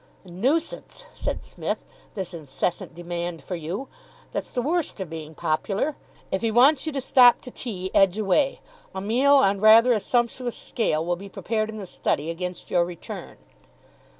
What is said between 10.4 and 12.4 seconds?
scale will be prepared in the study